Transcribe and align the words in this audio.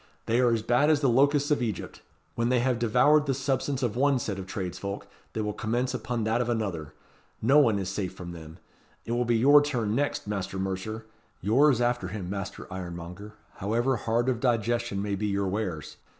"They 0.25 0.39
are 0.39 0.51
as 0.51 0.63
bad 0.63 0.89
as 0.89 1.01
the 1.01 1.09
locusts 1.09 1.51
of 1.51 1.61
Egypt. 1.61 2.01
When 2.33 2.49
they 2.49 2.57
have 2.57 2.79
devoured 2.79 3.27
the 3.27 3.35
substance 3.35 3.83
of 3.83 3.95
one 3.95 4.17
set 4.17 4.39
of 4.39 4.47
tradesfolk 4.47 5.05
they 5.33 5.41
will 5.41 5.53
commence 5.53 5.93
upon 5.93 6.23
that 6.23 6.41
of 6.41 6.49
another. 6.49 6.95
No 7.39 7.59
one 7.59 7.77
is 7.77 7.87
safe 7.87 8.11
from 8.11 8.31
them. 8.31 8.57
It 9.05 9.11
will 9.11 9.25
be 9.25 9.37
your 9.37 9.61
turn 9.61 9.93
next, 9.93 10.25
Master 10.25 10.57
Mercer. 10.57 11.05
Yours 11.39 11.79
after 11.81 12.07
him, 12.07 12.31
Master 12.31 12.65
Ironmonger, 12.73 13.33
however 13.57 13.95
hard 13.97 14.27
of 14.27 14.39
digestion 14.39 15.03
may 15.03 15.13
be 15.13 15.27
your 15.27 15.45
wares. 15.47 15.97